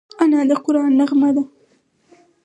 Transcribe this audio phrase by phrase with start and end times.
[0.23, 1.43] انا د قرآن نغمه ده